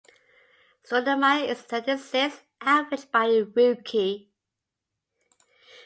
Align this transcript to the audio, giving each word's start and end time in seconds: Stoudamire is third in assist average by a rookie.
Stoudamire 0.83 1.47
is 1.47 1.59
third 1.61 1.83
in 1.87 1.91
assist 1.99 2.41
average 2.59 3.11
by 3.11 3.25
a 3.27 3.43
rookie. 3.43 4.31